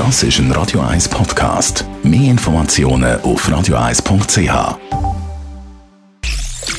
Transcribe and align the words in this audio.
Das 0.00 0.22
ist 0.22 0.38
ein 0.38 0.50
Radio 0.52 0.80
1 0.80 1.10
Podcast. 1.10 1.84
Mehr 2.02 2.30
Informationen 2.30 3.20
auf 3.20 3.46
radio1.ch. 3.46 4.78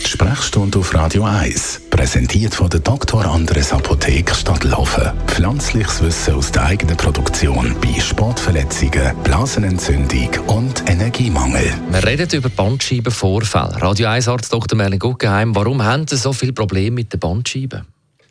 Sprechstunde 0.07 0.79
auf 0.79 0.91
Radio 0.95 1.25
1, 1.25 1.81
präsentiert 1.91 2.55
von 2.55 2.67
der 2.71 2.79
Dr. 2.79 3.23
Andres 3.23 3.73
Apotheke 3.73 4.33
Stadtlaufen. 4.33 5.11
Pflanzliches 5.27 6.01
Wissen 6.01 6.33
aus 6.33 6.51
der 6.51 6.65
eigenen 6.65 6.97
Produktion 6.97 7.75
bei 7.79 7.99
Sportverletzungen, 7.99 9.15
Blasenentzündung 9.23 10.29
und 10.47 10.89
Energiemangel. 10.89 11.71
Wir 11.91 12.03
reden 12.03 12.27
über 12.31 12.49
Bandscheibenvorfälle. 12.49 13.79
Radio 13.83 14.07
1 14.07 14.29
Arzt 14.29 14.51
Dr. 14.51 14.75
Merlin 14.75 14.97
Guggenheim, 14.97 15.53
warum 15.55 15.83
haben 15.83 16.07
Sie 16.07 16.17
so 16.17 16.33
viele 16.33 16.53
Probleme 16.53 16.95
mit 16.95 17.13
den 17.13 17.19
Bandscheiben? 17.19 17.85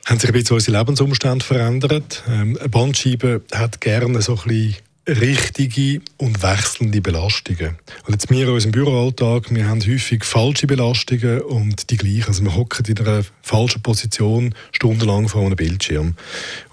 Haben 0.07 0.19
sich 0.19 0.31
ein 0.31 0.33
bisschen 0.33 0.55
unsere 0.55 0.79
Lebensumstände 0.79 1.45
verändert. 1.45 2.23
Ähm, 2.29 2.57
eine 2.59 2.69
Bandscheibe 2.69 3.43
hat 3.53 3.81
gerne 3.81 4.23
so 4.23 4.39
ein 4.47 4.75
richtige 5.09 6.03
und 6.19 6.43
wechselnde 6.43 7.01
Belastungen. 7.01 7.77
Und 8.07 8.13
jetzt 8.13 8.31
wir 8.31 8.47
in 8.47 8.53
unserem 8.53 8.73
Büroalltag, 8.73 9.53
wir 9.53 9.67
haben 9.67 9.81
häufig 9.81 10.25
falsche 10.25 10.67
Belastungen 10.67 11.41
und 11.41 11.91
die 11.91 11.97
gleichen. 11.97 12.29
Also 12.29 12.45
wir 12.45 12.55
hocken 12.55 12.85
in 12.87 12.99
einer 12.99 13.25
falschen 13.43 13.83
Position 13.83 14.55
stundenlang 14.73 15.29
vor 15.29 15.45
einem 15.45 15.57
Bildschirm. 15.57 16.15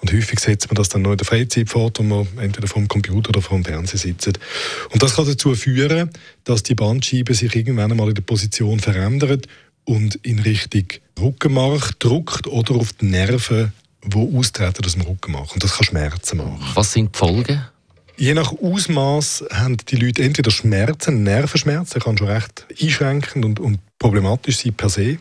Und 0.02 0.14
häufig 0.14 0.40
setzt 0.40 0.68
man 0.68 0.76
das 0.76 0.90
dann 0.90 1.04
noch 1.04 1.12
in 1.12 1.18
der 1.18 1.26
Freizeit 1.26 1.70
fort, 1.70 2.00
wo 2.00 2.04
man 2.04 2.28
entweder 2.38 2.68
vom 2.68 2.88
Computer 2.88 3.30
oder 3.30 3.42
vom 3.42 3.64
Fernseher 3.64 4.00
sitzt. 4.00 4.40
Und 4.90 5.02
das 5.02 5.16
kann 5.16 5.26
dazu 5.26 5.56
führen, 5.56 6.10
dass 6.44 6.64
die 6.64 6.76
Bandscheibe 6.76 7.34
sich 7.34 7.56
irgendwann 7.56 7.92
einmal 7.92 8.10
in 8.10 8.16
der 8.16 8.22
Position 8.22 8.80
verändert 8.80 9.48
und 9.88 10.16
in 10.16 10.40
Richtung 10.40 10.86
Rückenmark 11.20 11.98
drückt 12.00 12.46
oder 12.48 12.76
auf 12.76 12.94
die 12.94 13.06
Nerven, 13.06 13.72
die 14.04 14.38
austreten 14.38 14.86
aus 14.86 14.94
dem 14.94 15.04
Rückenmark. 15.04 15.54
Und 15.54 15.64
das 15.64 15.78
kann 15.78 15.86
Schmerzen 15.86 16.38
machen. 16.38 16.60
Was 16.76 16.92
sind 16.92 17.16
die 17.16 17.18
Folgen? 17.18 17.66
Je 18.18 18.34
nach 18.34 18.52
Ausmaß 18.52 19.46
haben 19.52 19.78
die 19.78 19.96
Leute 19.96 20.24
entweder 20.24 20.52
Schmerzen, 20.52 21.24
Nervenschmerzen, 21.24 21.94
das 21.96 22.04
kann 22.04 22.18
schon 22.18 22.28
recht 22.28 22.66
einschränkend 22.82 23.46
und, 23.46 23.60
und 23.60 23.80
problematisch 24.00 24.58
sein 24.58 24.74
per 24.74 24.90
se. 24.90 25.20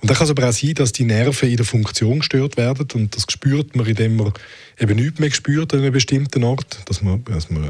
Und 0.00 0.08
dann 0.08 0.16
kann 0.16 0.24
es 0.24 0.30
aber 0.30 0.48
auch 0.48 0.52
sein, 0.52 0.74
dass 0.74 0.92
die 0.92 1.04
Nerven 1.04 1.50
in 1.50 1.56
der 1.56 1.66
Funktion 1.66 2.20
gestört 2.20 2.56
werden 2.56 2.86
und 2.94 3.16
das 3.16 3.26
spürt 3.28 3.76
man, 3.76 3.84
indem 3.84 4.16
man 4.16 4.32
eben 4.78 4.96
nichts 4.96 5.18
mehr 5.18 5.30
spürt 5.30 5.74
an 5.74 5.80
einem 5.80 5.92
bestimmten 5.92 6.44
Ort, 6.44 6.78
dass 6.86 7.02
man, 7.02 7.22
dass 7.24 7.50
man 7.50 7.64
äh, 7.64 7.68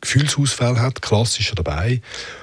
Gefühlsausfall 0.00 0.78
hat, 0.78 1.02
klassischer 1.02 1.56
dabei. 1.56 2.02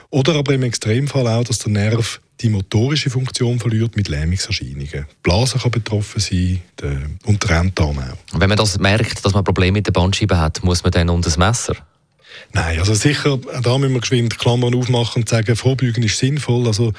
Oder 0.09 0.35
aber 0.35 0.53
im 0.53 0.63
Extremfall 0.63 1.27
auch, 1.27 1.43
dass 1.43 1.59
der 1.59 1.71
Nerv 1.71 2.19
die 2.41 2.49
motorische 2.49 3.09
Funktion 3.09 3.59
verliert 3.59 3.95
mit 3.95 4.09
Lähmungserscheinungen. 4.09 4.87
Die 4.87 5.03
Blase 5.21 5.57
kann 5.59 5.71
betroffen 5.71 6.19
sein 6.19 6.61
der, 6.81 7.01
und 7.25 7.43
der 7.43 7.59
Enddarm 7.59 7.99
auch. 7.99 8.39
Wenn 8.39 8.49
man 8.49 8.57
das 8.57 8.77
merkt, 8.79 9.23
dass 9.23 9.33
man 9.33 9.43
Probleme 9.43 9.73
mit 9.73 9.87
der 9.87 9.91
Bandscheibe 9.91 10.37
hat, 10.37 10.63
muss 10.63 10.83
man 10.83 10.91
dann 10.91 11.09
unter 11.09 11.29
das 11.29 11.37
Messer? 11.37 11.75
Nein, 12.55 12.79
also 12.79 12.93
sicher, 12.93 13.39
da 13.63 13.77
müssen 13.77 13.93
wir 13.93 14.01
geschwind 14.01 14.37
Klammern 14.37 14.75
aufmachen 14.75 15.23
und 15.23 15.29
sagen, 15.29 15.55
Vorbeugen 15.55 16.03
ist 16.03 16.19
sinnvoll. 16.19 16.67
Also 16.67 16.93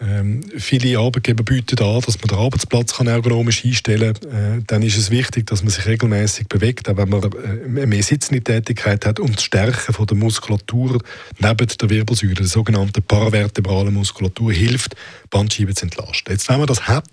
ähm, 0.00 0.42
viele 0.58 0.98
Arbeitgeber 0.98 1.42
bieten 1.42 1.78
an, 1.82 2.00
dass 2.02 2.18
man 2.18 2.28
den 2.28 2.38
Arbeitsplatz 2.38 2.94
kann 2.94 3.06
ergonomisch 3.06 3.64
einstellen 3.64 4.14
kann. 4.14 4.58
Äh, 4.58 4.62
dann 4.66 4.82
ist 4.82 4.98
es 4.98 5.10
wichtig, 5.10 5.46
dass 5.46 5.62
man 5.62 5.70
sich 5.70 5.86
regelmäßig 5.86 6.48
bewegt, 6.48 6.88
auch 6.88 6.96
wenn 6.98 7.08
man 7.08 7.22
äh, 7.22 7.86
mehr 7.86 8.02
sitzende 8.02 8.42
Tätigkeit 8.42 9.06
hat, 9.06 9.18
um 9.18 9.34
das 9.34 9.44
Stärken 9.44 9.94
von 9.94 10.06
der 10.06 10.16
Muskulatur 10.16 11.00
neben 11.38 11.66
der 11.66 11.90
Wirbelsäule, 11.90 12.34
der 12.34 12.46
sogenannten 12.46 13.02
paravertebralen 13.02 13.94
Muskulatur, 13.94 14.52
hilft, 14.52 14.94
Bandscheiben 15.30 15.74
zu 15.74 15.86
entlasten. 15.86 16.32
Jetzt, 16.32 16.48
wenn 16.48 16.58
man 16.58 16.66
das 16.66 16.86
hat, 16.86 17.08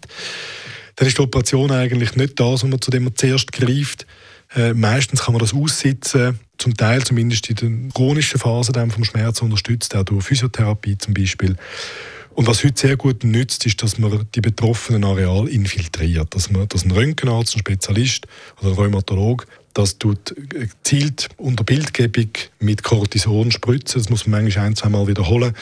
dann 0.97 1.07
ist 1.07 1.17
die 1.17 1.21
Operation 1.21 1.71
eigentlich 1.71 2.15
nicht 2.15 2.39
das, 2.39 2.63
was 2.63 2.63
man 2.63 2.81
zu 2.81 2.91
dem 2.91 3.05
man 3.05 3.15
zuerst 3.15 3.51
greift. 3.51 4.05
Äh, 4.55 4.73
meistens 4.73 5.23
kann 5.23 5.33
man 5.33 5.39
das 5.39 5.53
aussitzen, 5.53 6.39
zum 6.65 6.75
Teil 6.75 7.03
zumindest 7.03 7.47
in 7.49 7.55
der 7.55 7.93
chronischen 7.93 8.39
Phase 8.39 8.73
vom 8.73 9.03
Schmerz 9.03 9.39
unterstützt, 9.43 9.95
auch 9.95 10.03
durch 10.03 10.25
Physiotherapie 10.25 10.97
zum 10.97 11.13
Beispiel. 11.13 11.55
Und 12.33 12.47
was 12.47 12.63
heute 12.63 12.79
sehr 12.79 12.97
gut 12.97 13.23
nützt, 13.23 13.67
ist, 13.67 13.83
dass 13.83 13.99
man 13.99 14.25
die 14.33 14.41
betroffenen 14.41 15.03
Areale 15.03 15.47
infiltriert. 15.47 16.33
Dass, 16.33 16.49
man, 16.49 16.67
dass 16.67 16.83
ein 16.83 16.89
Röntgenarzt, 16.89 17.55
ein 17.55 17.59
Spezialist 17.59 18.25
oder 18.59 18.71
ein 18.71 18.75
Rheumatolog 18.75 19.45
das 19.75 19.97
tut 19.97 20.33
gezielt 20.49 21.27
unter 21.35 21.65
Bildgebung 21.65 22.29
mit 22.59 22.81
Cortison 22.81 23.51
spritzen. 23.51 24.01
Das 24.01 24.09
muss 24.09 24.25
man 24.25 24.43
manchmal 24.43 24.67
ein, 24.67 24.75
zwei 24.77 24.87
Mal 24.87 25.05
wiederholen. 25.05 25.53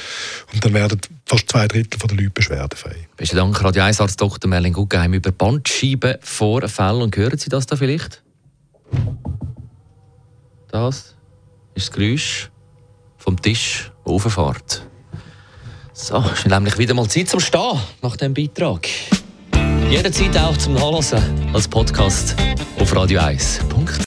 Und 0.54 0.64
dann 0.64 0.74
werden 0.76 1.02
fast 1.26 1.50
zwei 1.50 1.68
Drittel 1.68 2.00
der 2.00 2.16
Leute 2.16 2.30
beschwerdefrei. 2.30 2.96
Besten 3.18 3.38
Dank, 3.38 3.64
Radio 3.64 3.82
1 3.82 4.00
Arzt 4.00 4.22
Dr. 4.22 4.48
Merlin 4.48 4.74
Guggenheim 4.74 5.16
über 5.16 5.32
Bandscheibenvorfälle. 5.32 7.00
Und 7.00 7.18
hören 7.18 7.40
Sie 7.40 7.50
das 7.50 7.66
da 7.66 7.76
vielleicht? 7.76 8.22
Das 10.74 11.14
ist 11.76 11.90
das 11.90 11.92
Geräusch 11.92 12.50
vom 13.20 13.40
Tisch, 13.40 13.92
der 14.04 14.12
rauffährt. 14.12 14.88
So, 15.94 16.18
ist 16.34 16.48
nämlich 16.48 16.80
wieder 16.80 16.96
mal 16.96 17.08
Zeit 17.08 17.30
zum 17.30 17.40
Stehen 17.40 17.80
nach 18.02 18.18
diesem 18.18 18.34
Beitrag. 18.34 18.88
Jederzeit 19.92 20.36
auch 20.36 20.58
zum 20.58 20.74
Nachlesen 20.74 21.22
als 21.54 21.68
Podcast 21.68 22.36
auf 22.80 22.92
radio1.ch. 22.92 24.04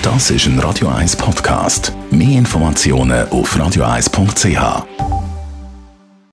Das 0.00 0.30
ist 0.30 0.46
ein 0.46 0.60
Radio 0.60 0.90
1 0.90 1.16
Podcast. 1.16 1.92
Mehr 2.12 2.38
Informationen 2.38 3.28
auf 3.30 3.56
radio1.ch. 3.56 5.07